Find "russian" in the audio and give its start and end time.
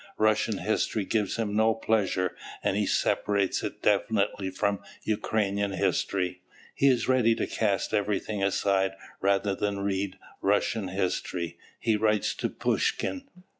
0.17-0.57, 10.41-10.87